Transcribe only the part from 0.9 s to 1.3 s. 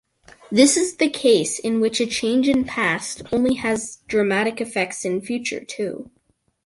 the